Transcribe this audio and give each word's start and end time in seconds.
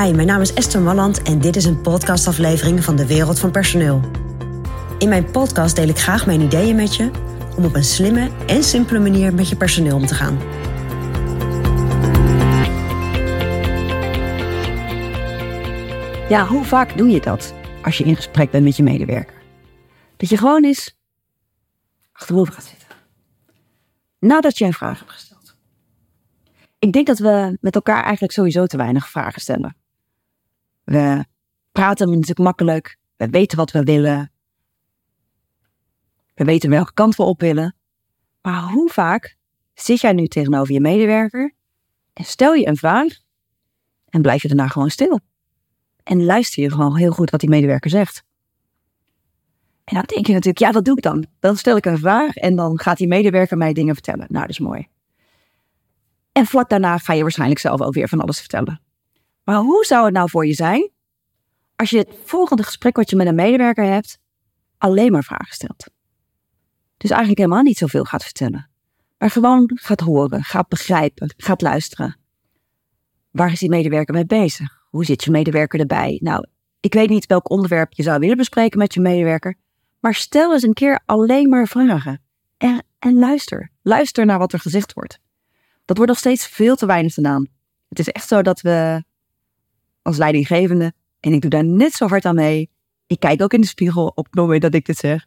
Hi, 0.00 0.12
mijn 0.12 0.26
naam 0.26 0.40
is 0.40 0.54
Esther 0.54 0.80
Malland 0.80 1.22
en 1.22 1.40
dit 1.40 1.56
is 1.56 1.64
een 1.64 1.80
podcastaflevering 1.80 2.84
van 2.84 2.96
de 2.96 3.06
Wereld 3.06 3.38
van 3.38 3.50
Personeel. 3.50 4.00
In 4.98 5.08
mijn 5.08 5.30
podcast 5.30 5.76
deel 5.76 5.88
ik 5.88 5.98
graag 5.98 6.26
mijn 6.26 6.40
ideeën 6.40 6.76
met 6.76 6.96
je 6.96 7.10
om 7.56 7.64
op 7.64 7.74
een 7.74 7.84
slimme 7.84 8.30
en 8.46 8.62
simpele 8.62 8.98
manier 8.98 9.34
met 9.34 9.48
je 9.48 9.56
personeel 9.56 9.96
om 9.96 10.06
te 10.06 10.14
gaan. 10.14 10.38
Ja, 16.28 16.46
hoe 16.46 16.64
vaak 16.64 16.96
doe 16.96 17.08
je 17.08 17.20
dat 17.20 17.54
als 17.82 17.98
je 17.98 18.04
in 18.04 18.16
gesprek 18.16 18.50
bent 18.50 18.64
met 18.64 18.76
je 18.76 18.82
medewerker? 18.82 19.42
Dat 20.16 20.28
je 20.28 20.36
gewoon 20.36 20.64
eens 20.64 20.98
achterover 22.12 22.52
gaat 22.52 22.64
zitten. 22.64 22.88
Nadat 24.18 24.58
je 24.58 24.64
een 24.64 24.72
vraag 24.72 24.98
hebt 24.98 25.10
gesteld. 25.10 25.56
Ik 26.78 26.92
denk 26.92 27.06
dat 27.06 27.18
we 27.18 27.58
met 27.60 27.74
elkaar 27.74 28.02
eigenlijk 28.02 28.32
sowieso 28.32 28.66
te 28.66 28.76
weinig 28.76 29.08
vragen 29.08 29.40
stellen. 29.40 29.78
We 30.84 31.24
praten 31.72 32.10
natuurlijk 32.10 32.38
makkelijk. 32.38 32.98
We 33.16 33.28
weten 33.28 33.58
wat 33.58 33.70
we 33.70 33.82
willen. 33.82 34.32
We 36.34 36.44
weten 36.44 36.70
welke 36.70 36.92
kant 36.92 37.16
we 37.16 37.22
op 37.22 37.40
willen. 37.40 37.76
Maar 38.42 38.62
hoe 38.62 38.90
vaak 38.90 39.36
zit 39.74 40.00
jij 40.00 40.12
nu 40.12 40.26
tegenover 40.26 40.72
je 40.72 40.80
medewerker 40.80 41.54
en 42.12 42.24
stel 42.24 42.54
je 42.54 42.66
een 42.66 42.76
vraag 42.76 43.12
en 44.08 44.22
blijf 44.22 44.42
je 44.42 44.48
daarna 44.48 44.68
gewoon 44.68 44.90
stil? 44.90 45.20
En 46.02 46.24
luister 46.24 46.62
je 46.62 46.70
gewoon 46.70 46.96
heel 46.96 47.12
goed 47.12 47.30
wat 47.30 47.40
die 47.40 47.48
medewerker 47.48 47.90
zegt. 47.90 48.22
En 49.84 49.96
dan 49.96 50.04
denk 50.06 50.26
je 50.26 50.32
natuurlijk, 50.32 50.58
ja, 50.58 50.72
wat 50.72 50.84
doe 50.84 50.96
ik 50.96 51.02
dan? 51.02 51.26
Dan 51.40 51.56
stel 51.56 51.76
ik 51.76 51.86
een 51.86 51.98
vraag 51.98 52.34
en 52.36 52.56
dan 52.56 52.80
gaat 52.80 52.96
die 52.96 53.08
medewerker 53.08 53.56
mij 53.56 53.72
dingen 53.72 53.94
vertellen. 53.94 54.26
Nou, 54.28 54.40
dat 54.40 54.50
is 54.50 54.58
mooi. 54.58 54.88
En 56.32 56.46
vlak 56.46 56.68
daarna 56.68 56.98
ga 56.98 57.12
je 57.12 57.22
waarschijnlijk 57.22 57.60
zelf 57.60 57.80
ook 57.80 57.94
weer 57.94 58.08
van 58.08 58.20
alles 58.20 58.38
vertellen. 58.38 58.80
Maar 59.50 59.60
hoe 59.60 59.84
zou 59.84 60.04
het 60.04 60.14
nou 60.14 60.30
voor 60.30 60.46
je 60.46 60.54
zijn 60.54 60.90
als 61.76 61.90
je 61.90 61.98
het 61.98 62.08
volgende 62.24 62.62
gesprek 62.62 62.96
wat 62.96 63.10
je 63.10 63.16
met 63.16 63.26
een 63.26 63.34
medewerker 63.34 63.84
hebt, 63.84 64.18
alleen 64.78 65.12
maar 65.12 65.24
vragen 65.24 65.54
stelt? 65.54 65.86
Dus 66.96 67.10
eigenlijk 67.10 67.40
helemaal 67.40 67.62
niet 67.62 67.78
zoveel 67.78 68.04
gaat 68.04 68.22
vertellen. 68.22 68.70
Maar 69.18 69.30
gewoon 69.30 69.70
gaat 69.74 70.00
horen, 70.00 70.42
gaat 70.42 70.68
begrijpen, 70.68 71.34
gaat 71.36 71.60
luisteren. 71.60 72.16
Waar 73.30 73.52
is 73.52 73.58
die 73.58 73.68
medewerker 73.68 74.14
mee 74.14 74.26
bezig? 74.26 74.86
Hoe 74.90 75.04
zit 75.04 75.24
je 75.24 75.30
medewerker 75.30 75.80
erbij? 75.80 76.18
Nou, 76.22 76.46
ik 76.80 76.94
weet 76.94 77.08
niet 77.08 77.26
welk 77.26 77.50
onderwerp 77.50 77.92
je 77.92 78.02
zou 78.02 78.18
willen 78.18 78.36
bespreken 78.36 78.78
met 78.78 78.94
je 78.94 79.00
medewerker, 79.00 79.54
maar 80.00 80.14
stel 80.14 80.52
eens 80.52 80.62
een 80.62 80.74
keer 80.74 81.02
alleen 81.06 81.48
maar 81.48 81.68
vragen. 81.68 82.22
En, 82.56 82.84
en 82.98 83.18
luister. 83.18 83.70
Luister 83.82 84.26
naar 84.26 84.38
wat 84.38 84.52
er 84.52 84.60
gezegd 84.60 84.92
wordt. 84.92 85.18
Dat 85.84 85.96
wordt 85.96 86.12
nog 86.12 86.20
steeds 86.20 86.46
veel 86.46 86.76
te 86.76 86.86
weinig 86.86 87.14
gedaan. 87.14 87.48
Het 87.88 87.98
is 87.98 88.08
echt 88.08 88.28
zo 88.28 88.42
dat 88.42 88.60
we 88.60 89.08
als 90.02 90.16
leidinggevende, 90.16 90.92
en 91.20 91.32
ik 91.32 91.40
doe 91.40 91.50
daar 91.50 91.64
net 91.64 91.92
zo 91.92 92.06
hard 92.06 92.24
aan 92.24 92.34
mee, 92.34 92.70
ik 93.06 93.20
kijk 93.20 93.42
ook 93.42 93.52
in 93.52 93.60
de 93.60 93.66
spiegel 93.66 94.12
op 94.14 94.26
het 94.30 94.60
dat 94.60 94.74
ik 94.74 94.86
dit 94.86 94.96
zeg. 94.96 95.26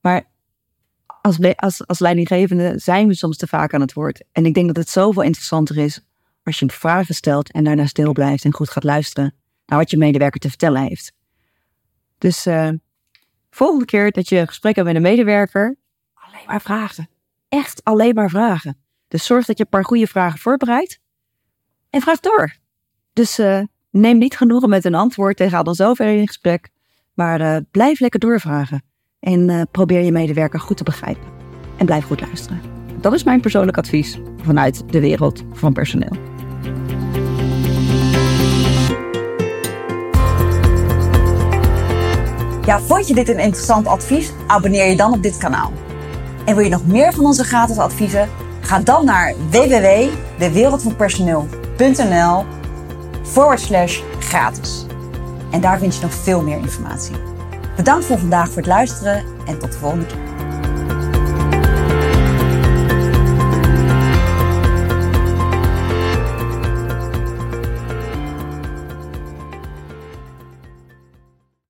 Maar 0.00 0.30
als, 1.06 1.38
als, 1.56 1.86
als 1.86 1.98
leidinggevende 1.98 2.78
zijn 2.78 3.08
we 3.08 3.14
soms 3.14 3.36
te 3.36 3.46
vaak 3.46 3.74
aan 3.74 3.80
het 3.80 3.92
woord. 3.92 4.22
En 4.32 4.46
ik 4.46 4.54
denk 4.54 4.66
dat 4.66 4.76
het 4.76 4.88
zoveel 4.88 5.22
interessanter 5.22 5.78
is 5.78 6.00
als 6.42 6.58
je 6.58 6.68
vragen 6.68 7.14
stelt 7.14 7.52
en 7.52 7.64
daarna 7.64 7.86
stil 7.86 8.12
blijft 8.12 8.44
en 8.44 8.52
goed 8.52 8.70
gaat 8.70 8.84
luisteren 8.84 9.34
naar 9.66 9.78
wat 9.78 9.90
je 9.90 9.96
medewerker 9.96 10.40
te 10.40 10.48
vertellen 10.48 10.82
heeft. 10.82 11.12
Dus 12.18 12.46
uh, 12.46 12.68
volgende 13.50 13.84
keer 13.84 14.10
dat 14.10 14.28
je 14.28 14.38
een 14.38 14.46
gesprek 14.46 14.74
hebt 14.74 14.86
met 14.86 14.96
een 14.96 15.02
medewerker, 15.02 15.76
alleen 16.14 16.46
maar 16.46 16.60
vragen. 16.60 17.08
Echt 17.48 17.84
alleen 17.84 18.14
maar 18.14 18.30
vragen. 18.30 18.82
Dus 19.08 19.24
zorg 19.24 19.46
dat 19.46 19.58
je 19.58 19.64
een 19.64 19.70
paar 19.70 19.84
goede 19.84 20.06
vragen 20.06 20.38
voorbereidt 20.38 20.98
en 21.90 22.00
vraag 22.00 22.20
door. 22.20 22.56
Dus 23.12 23.38
uh, 23.38 23.62
neem 23.92 24.18
niet 24.18 24.36
genoegen 24.36 24.68
met 24.68 24.84
een 24.84 24.94
antwoord 24.94 25.40
en 25.40 25.50
ga 25.50 25.62
dan 25.62 25.74
zo 25.74 25.94
ver 25.94 26.16
in 26.16 26.26
gesprek, 26.26 26.68
maar 27.14 27.40
uh, 27.40 27.56
blijf 27.70 28.00
lekker 28.00 28.20
doorvragen. 28.20 28.82
En 29.20 29.68
probeer 29.70 30.02
je 30.02 30.12
medewerker 30.12 30.60
goed 30.60 30.76
te 30.76 30.84
begrijpen. 30.84 31.24
En 31.76 31.86
blijf 31.86 32.04
goed 32.04 32.20
luisteren. 32.20 32.60
Dat 33.00 33.12
is 33.12 33.24
mijn 33.24 33.40
persoonlijk 33.40 33.78
advies 33.78 34.18
vanuit 34.42 34.92
de 34.92 35.00
wereld 35.00 35.42
van 35.52 35.72
personeel. 35.72 36.16
Ja, 42.66 42.80
vond 42.80 43.08
je 43.08 43.14
dit 43.14 43.28
een 43.28 43.38
interessant 43.38 43.86
advies? 43.86 44.32
Abonneer 44.46 44.86
je 44.86 44.96
dan 44.96 45.12
op 45.12 45.22
dit 45.22 45.36
kanaal. 45.36 45.72
En 46.44 46.54
wil 46.54 46.64
je 46.64 46.70
nog 46.70 46.86
meer 46.86 47.12
van 47.12 47.24
onze 47.24 47.44
gratis 47.44 47.78
adviezen? 47.78 48.28
Ga 48.60 48.78
dan 48.78 49.04
naar 49.04 49.34
www.dewereldvanpersoneel.nl 49.50 52.44
forward 53.22 53.60
slash 53.60 54.00
gratis. 54.18 54.86
En 55.50 55.60
daar 55.60 55.78
vind 55.78 55.94
je 55.94 56.02
nog 56.02 56.14
veel 56.14 56.42
meer 56.42 56.58
informatie. 56.58 57.16
Bedankt 57.76 58.04
voor 58.04 58.18
vandaag 58.18 58.46
voor 58.46 58.56
het 58.56 58.66
luisteren 58.66 59.24
en 59.46 59.58
tot 59.58 59.72
de 59.72 59.78
volgende 59.78 60.06
keer. 60.06 60.21